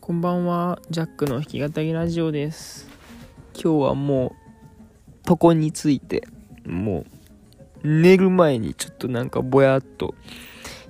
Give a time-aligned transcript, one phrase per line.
[0.00, 2.88] こんばんは、ジャックの弾き語りラジオです。
[3.52, 4.34] 今日はも
[5.28, 6.26] う、床について、
[6.64, 7.04] も
[7.84, 10.14] う、寝る前にちょっとなんかぼやっと、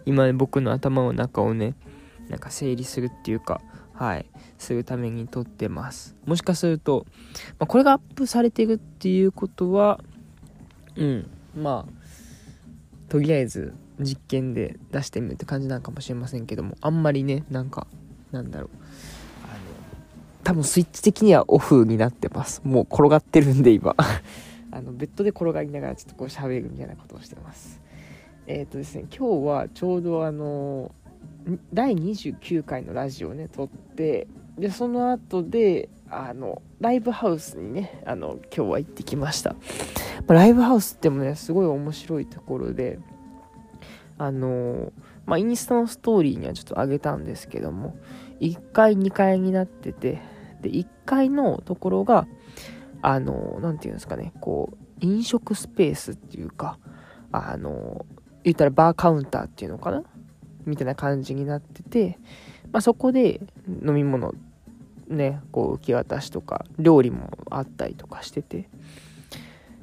[0.06, 1.74] 今、僕の頭の中をね、
[2.28, 3.60] なんか整理するっていうか、
[3.94, 4.26] はい、
[4.58, 6.14] するために撮ってます。
[6.24, 7.04] もしかすると、
[7.58, 9.98] まあ、これがアップされてるっていうことは、
[10.94, 17.88] うん、まあ、とりあえず実験で出してみるって感じなのかもしれませんけども、あんまりね、なんか、
[18.32, 18.70] なんだろう。
[19.44, 19.60] あの、
[20.44, 22.62] 多分スイッチ的にはオフになってます。
[22.64, 23.94] もう転がってるんで今。
[24.72, 27.80] あの、ベッドで転がりながらちょっとこう喋るみたいなことをしてます。
[28.46, 30.92] えっ、とですね、今日はちょうどあの、
[31.72, 34.26] 第29回のラジオをね、撮って、
[34.58, 39.54] で、その後で、あの、ライブハウスにね、あの、今日は行ってきました。
[40.26, 42.98] まライブハウスってもね、すごい面白いところで、
[44.20, 44.92] あの
[45.26, 47.96] まあ、インスタのストーリーにはちょっと上げたんですけども、
[48.40, 50.20] 1階、2階になってて、
[50.60, 52.26] で、1階のところが、
[53.02, 56.78] あのなんていうんですかね、こう、飲食スペースっていうか、
[57.32, 58.04] あの
[58.44, 60.02] 言ったらバーカウンターっていうのかな？
[60.66, 62.18] みたいな感じになってて、
[62.72, 64.34] まあ、そこで飲み物、
[65.08, 68.68] ね、こう、受け渡しとか、料理もあったりとかしてて、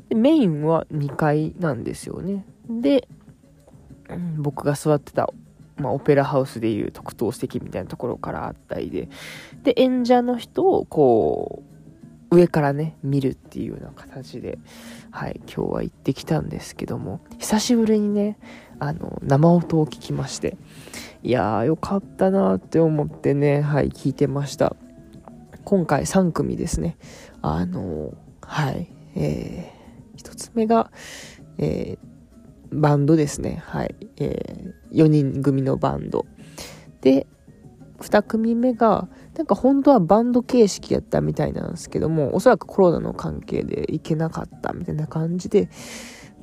[0.09, 2.45] でメインは2階なんですよね。
[2.69, 3.07] で、
[4.37, 5.29] 僕が座ってた、
[5.77, 9.09] まあ、オペラハウスでいう特等席みたいなところからあったりで、
[9.63, 11.77] で、演者の人をこう、
[12.29, 14.59] 上からね、見るっていうような形で、
[15.11, 18.37] はい、今日は行ってきたんですけども、久しぶりにね、
[18.79, 20.57] あの、生音を聞きまして、
[21.23, 24.75] いやー、よかったなーって思ってね、はい、聞いてました。
[25.63, 26.97] 今回3組ですね。
[27.41, 30.91] あの、はい、えー、1つ目が、
[31.57, 32.06] えー
[32.71, 33.61] バンドですね。
[33.65, 33.95] はい。
[34.17, 36.25] えー、4人組のバンド。
[37.01, 37.27] で、
[37.99, 45.69] 2組目が、なんか本当はバンド形式やったみたいなんですけども、おそらくコロナの関係で行けなかったみたいな感じで、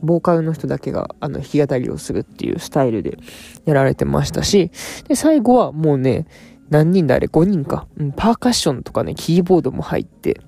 [0.02, 3.18] ボーカルの人だけが、あの、弾き語りをするっていうスタイルで
[3.64, 4.70] やられてましたし、
[5.08, 6.26] で、最後はもうね、
[6.70, 7.86] 何人だあれ ?5 人か。
[7.96, 10.40] うん、パーカッションとかね、キーボードも入って、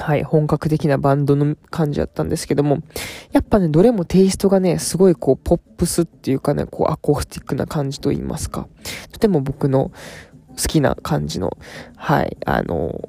[0.00, 2.78] はい、本格的なバンドの感じだったんですけども、
[3.32, 8.68] やっぱね、どれもテイストがね、すごいこう、ポップスっていうかね、こう、アコースティックな感じと言いますか。
[9.12, 9.92] とても僕の
[10.56, 11.56] 好きな感じの、
[11.96, 13.08] はい、あの、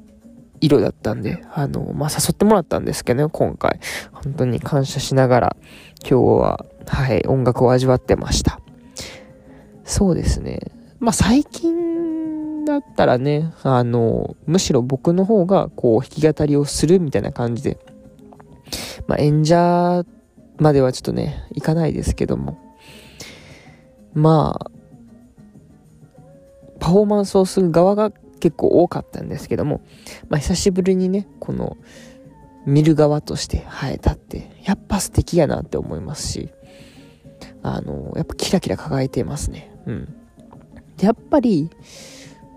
[0.60, 3.80] 色だったんで、あの、まあ、誘ってもらったんですけどね、今回。
[4.12, 5.56] 本当に感謝しながら、
[6.08, 8.60] 今日は、はい、音楽を味わってました。
[9.84, 10.60] そうですね。
[11.00, 12.21] まあ、最近
[12.64, 17.78] だったらね、あの、むしろ僕の方が、こう、弾き語りをするみたいな感じで、
[19.06, 20.04] まあ、演者
[20.58, 22.58] まではちょっとね、いかないですけども、
[24.14, 24.70] まあ、
[26.80, 29.80] パフォーマンスをする側が結構多かったんですけども、
[30.28, 31.76] まあ、久しぶりにね、この、
[32.66, 36.50] 見る側として、はい、立って、やっぱ素敵やなって思いますし、
[37.62, 39.70] あの、やっぱキラキラ輝いてますね。
[39.86, 40.14] うん。
[41.00, 41.70] やっぱり、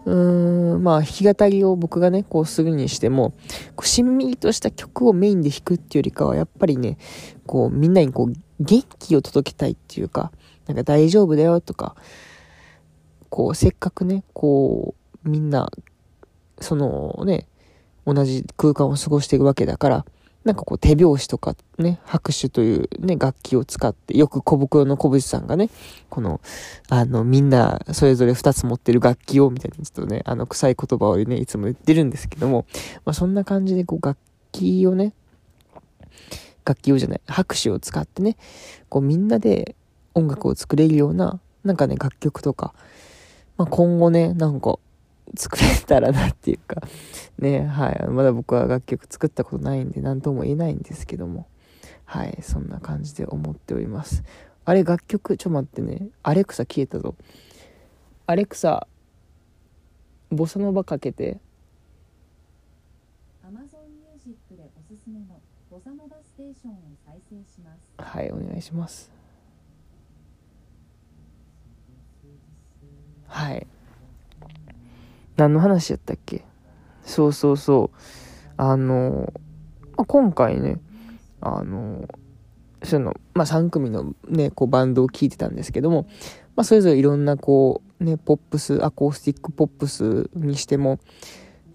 [0.05, 3.31] うーん、まあ、弾き語りを僕がね、こうするにしても、
[3.75, 6.97] こうしんみりとした曲をメインで弾くっていうよりかは、やっぱりね、
[7.45, 10.31] こう、みんなにこう、元気を届けたいっていうか、
[10.67, 11.95] なんか大丈夫だよとか、
[13.29, 14.95] こう、せっかくね、こ
[15.25, 15.71] う、みんな、
[16.61, 17.47] そのね、
[18.05, 20.05] 同じ空間を過ごしていくわけだから、
[20.45, 25.71] なんかこう手拍子とかね、拍手というね、楽器を使って、よく小袋の小渕さんがね、
[26.11, 26.39] この、
[26.87, 32.67] あの、みんなそれぞれ二つ持ってる楽器を、みたいな、ちょっとね、あの、臭い言葉をね、いつも言ってるんですけども、
[33.05, 34.19] まあそんな感じでこう楽
[34.51, 35.13] 器をね、
[36.63, 38.37] 楽器をじゃない、拍手を使ってね、
[38.87, 39.75] こうみんなで
[40.13, 42.75] 音楽を作れるような、なんかね、楽曲とか、
[43.57, 44.77] まあ今後ね、なんか、
[45.35, 46.81] 作れたらなっていうか、
[47.39, 48.07] ね、はい。
[48.09, 51.47] まだ僕は楽曲作ったことないんで、何とも言えないんですけども、
[52.05, 52.37] はい。
[52.41, 54.23] そんな感じで思っております。
[54.63, 56.09] あれ、楽曲、ちょ、待ってね。
[56.23, 57.15] アレクサ消えたぞ。
[58.27, 58.87] アレクサ、
[60.29, 61.39] ボサノバかけて。
[67.97, 69.11] はい、お願いします。
[73.27, 73.67] はい。
[75.37, 76.43] 何の話やったっけ？
[77.03, 77.97] そうそうそう。
[78.57, 79.33] あの、
[79.97, 80.79] まあ今回ね、
[81.41, 82.07] あの、
[82.83, 86.07] その、まあ、3組のね、こうバンドを聴いてたんですけども、
[86.55, 90.99] まあ、それぞれいろんなこう、ね、ポップス、アコースティックポップスにしても、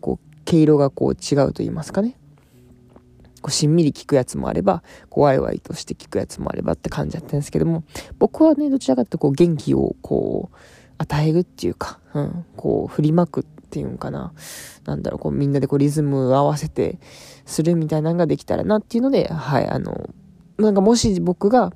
[0.00, 2.16] こう、毛色がこう違うと言いますかね。
[3.42, 7.84] こうしんみり聞くやつもあれば、こうワイワイとして聞くやつもあればって感じだったんですけども、
[8.18, 10.56] 僕はね、どちらかというとこう元気をこう、
[10.98, 14.32] 与えるっていうか、うん、こう振りまくっていうんかな。
[14.84, 16.98] なんだろう、こうみんなでこうリズムを合わせて
[17.46, 20.10] するみたいなのができたらなっていうので、はい、あの、
[20.58, 21.72] なんかもし僕が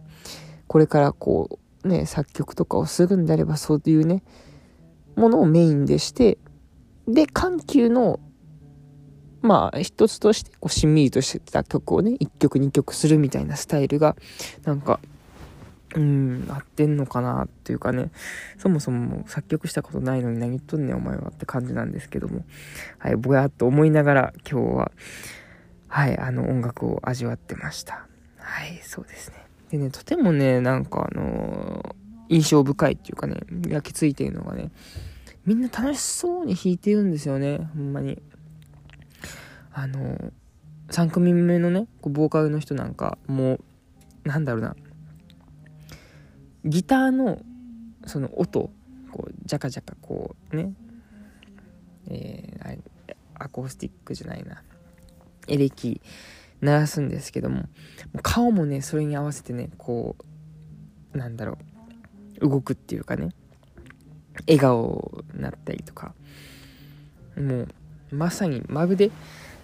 [0.67, 4.23] これからこうね、作曲とかをするんであればそういうね、
[5.17, 6.39] ものをメインでして、
[7.07, 8.21] で、緩急の
[9.45, 14.17] まあ、一つとして、こう、しんみりとしてた曲をね、一曲二曲するみたいなスタイルが、
[14.65, 15.01] なんか、
[15.95, 18.11] うん、合ってんのかなっていうかね、
[18.59, 22.45] そもそも作曲したことないのに何言っとんねんお前はって感じなんですけども、
[22.99, 24.93] はい、ぼやっと思いながら今日は、
[25.89, 28.07] はい、あの音楽を味わってました。
[28.39, 29.47] はい、そうですね。
[29.71, 34.71] でね、とてもね、なんかあのー、印象深いっていうかね、焼き付いてるのがね、
[35.47, 38.21] みんな楽しそうに弾いてるんですよね、ほんまに。
[39.77, 40.17] あの
[40.91, 43.61] 3組目のねボーカルの人なんかもう
[44.25, 44.77] なんだろうな
[46.65, 47.41] ギターの
[48.07, 48.71] その音
[49.13, 50.73] こうジャカジャカこうね。
[52.07, 54.63] えー、アコースティックじゃないな。
[55.49, 56.01] エレキ
[56.61, 57.65] 鳴らすんですけども
[58.23, 60.17] 顔もねそれに合わせてねこ
[61.15, 61.59] うなんだろ
[62.41, 63.31] う動くっていうかね。
[64.47, 66.15] 笑顔になったりとか。
[67.37, 67.69] もう
[68.13, 69.11] まさにまるで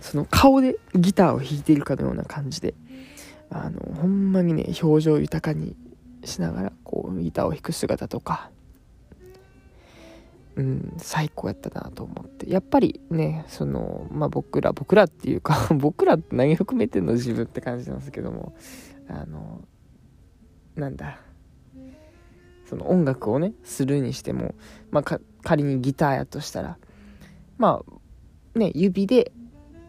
[0.00, 2.74] その顔でギターを弾いているかのような感じで、
[3.50, 5.76] あの、ほんまにね、表情豊かに
[6.24, 8.50] しながら、こう、ギターを弾く姿とか、
[10.56, 12.50] うん、最高やったなと思って。
[12.50, 18.54] やっぱりね、その、まあ僕ら、僕らっていうか 僕らって何含めての自分って感じなんですけども、
[19.08, 19.62] あの、
[20.76, 21.20] なんだ、
[22.66, 24.54] その音楽をね、するにしても、
[24.90, 26.78] まあ仮にギターやとしたら、
[27.56, 27.82] ま
[28.54, 29.32] あ、ね、指で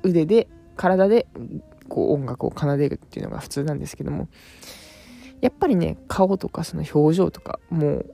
[0.04, 1.28] 腕で体で
[1.90, 4.30] こう音楽を奏でるっていうのが普通なんですけども。
[5.42, 8.14] やっぱりね顔とかその表情とかもう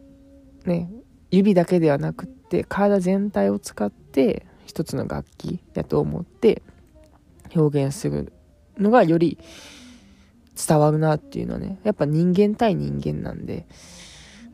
[0.66, 0.90] ね
[1.30, 6.62] 指だけではなくって体全体を使って一つの楽器だと思って
[7.56, 8.34] 表現する
[8.78, 9.38] のがより
[10.68, 13.68] 伝わるなっていうのはねやっぱ人間対人間なんで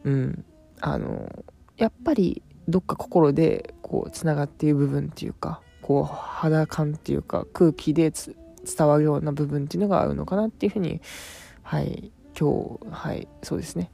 [0.04, 0.46] うん
[0.82, 1.46] あの
[1.78, 11.02] やっぱりどっか心でこうつながっている部分っていうかこう肌感っていうか空気で伝わるような部分っていうのがあるのかなっていうふうに
[11.62, 13.92] はい今日はいそうですね。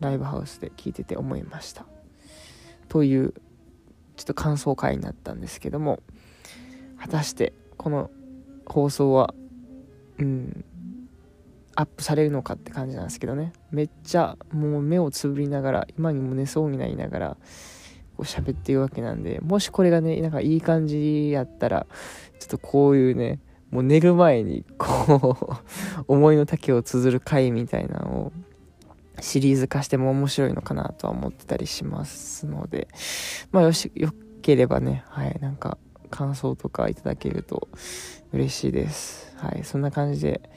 [0.00, 1.86] ライブハウスで聞いてて思いました。
[2.88, 3.34] という
[4.16, 6.00] ちょっと感想会になったんですけども。
[6.98, 8.10] 果たしてこの
[8.64, 9.34] 放送は
[10.18, 10.64] うん
[11.74, 13.52] アップされるのかって感じなんですけどね。
[13.70, 17.36] めっちゃもう目をつぶりながら今にも寝そうになりながら
[18.16, 21.86] こう喋ってるわけなんで、もしこれがね、なんかいい感じやったら、
[22.38, 23.38] ちょっとこういうね、
[23.70, 25.36] もう寝る前に、こ
[25.98, 28.32] う思いの丈を綴る回みたいなのを、
[29.20, 32.88] シリーズ化しても面白いのかなとは思ってたりしますので、
[33.50, 35.78] まあよし、よければね、はい、なんか
[36.10, 37.68] 感想とかいただけると
[38.32, 39.34] 嬉しいです。
[39.36, 40.50] はい、そんな感じで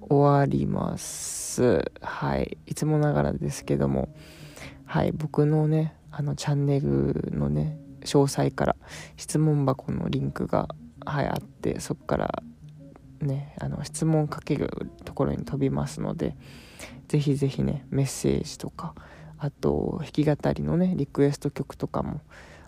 [0.00, 1.90] 終わります。
[2.00, 4.08] はい、いつもながらですけども、
[4.84, 8.76] はい、僕のね、あのチャンネルのね詳細から
[9.16, 10.68] 質問箱のリンクが、
[11.04, 12.42] はい、あってそこから
[13.20, 16.36] ねあの質問かけるところに飛びますので
[17.08, 18.94] ぜひぜひねメッセージとか
[19.38, 22.20] あと弾き語りのねリクエスト曲とかも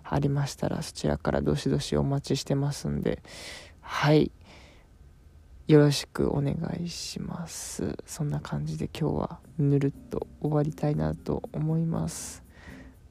[0.05, 3.23] ありましたらそちらからどしどしお待ちしてますんで
[3.81, 4.33] はい。
[5.69, 7.97] よろしくお願いします。
[8.07, 12.45] そんな感じで今日はぬるっと終わりたいなと思います。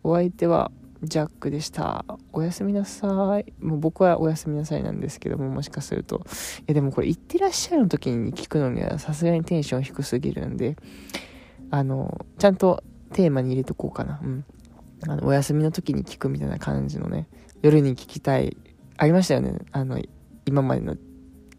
[0.03, 0.71] お相手は
[1.05, 2.05] ジャックでした。
[2.33, 3.53] おやすみなさい。
[3.59, 6.25] もう僕はおやすみなさいなんですけども、もしかすると。
[6.61, 10.75] いやでもこれ、行ってらっしゃるの時に聞くのにはさすがにテンション低すぎるんで、
[11.71, 12.83] あの、ちゃんと
[13.13, 14.19] テーマに入れとこうかな。
[14.23, 14.45] うん。
[15.07, 17.27] あの、お休みの時に聞くみたいな感じのね、
[17.61, 18.57] 夜に聞きたい、
[18.97, 19.59] ありましたよね。
[19.71, 20.01] あの、
[20.45, 20.95] 今までの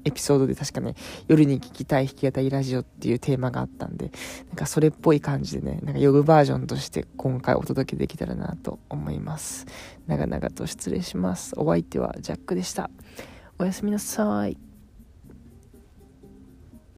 [0.07, 0.95] エピソードで確かね、
[1.29, 4.13] 夜に聴きたい弾き語りラジオっていうテーマがあったんで、
[4.49, 9.67] なんかそれっぽい感じでね、なんか夜バージョンとして今回お届けできたらなと思います。
[10.07, 11.55] 長々と失礼します。
[11.57, 12.89] お相手はジャックでした。
[13.59, 14.57] おやすみなさい。